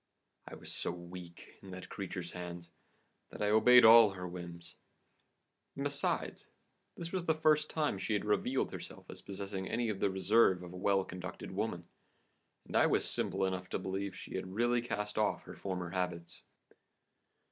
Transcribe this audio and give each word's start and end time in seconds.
I 0.47 0.55
was 0.55 0.73
so 0.73 0.89
weak 0.89 1.59
in 1.61 1.69
that 1.69 1.89
creature's 1.89 2.31
hands, 2.31 2.71
that 3.29 3.43
I 3.43 3.51
obeyed 3.51 3.85
all 3.85 4.09
her 4.13 4.27
whims. 4.27 4.73
And 5.75 5.83
besides, 5.83 6.47
this 6.97 7.11
was 7.11 7.23
the 7.25 7.35
first 7.35 7.69
time 7.69 7.99
she 7.99 8.13
had 8.13 8.25
revealed 8.25 8.71
herself 8.71 9.07
as 9.11 9.21
possessing 9.21 9.69
any 9.69 9.89
of 9.89 9.99
the 9.99 10.09
reserve 10.09 10.63
of 10.63 10.73
a 10.73 10.75
well 10.75 11.05
conducted 11.05 11.51
woman, 11.51 11.87
and 12.65 12.75
I 12.75 12.87
was 12.87 13.07
simple 13.07 13.45
enough 13.45 13.69
to 13.69 13.77
believe 13.77 14.15
she 14.15 14.33
had 14.33 14.51
really 14.55 14.81
cast 14.81 15.19
off 15.19 15.43
her 15.43 15.53
former 15.55 15.91
habits. 15.91 16.41